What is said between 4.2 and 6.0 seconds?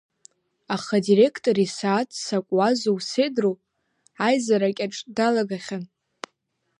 аизаракьаҿ далагахьан.